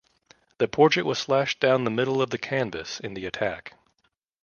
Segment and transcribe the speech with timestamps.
[0.57, 3.75] The portrait was slashed down the middle of the canvas in the attack.